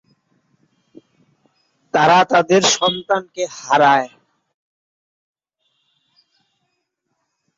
[1.93, 4.09] তারা তাদের সন্তানকে হারায়।